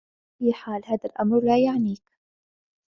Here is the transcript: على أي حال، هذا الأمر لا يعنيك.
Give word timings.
على 0.41 0.47
أي 0.49 0.53
حال، 0.53 0.81
هذا 0.91 1.05
الأمر 1.05 1.39
لا 1.39 1.59
يعنيك. 1.63 2.01